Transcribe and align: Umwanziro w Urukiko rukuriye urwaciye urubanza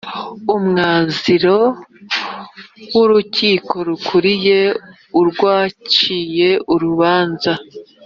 Umwanziro 0.55 1.57
w 2.93 2.95
Urukiko 3.03 3.75
rukuriye 3.87 4.61
urwaciye 5.19 6.49
urubanza 6.73 7.51